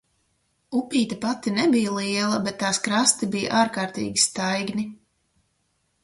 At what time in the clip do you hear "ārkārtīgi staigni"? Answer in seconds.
3.59-4.87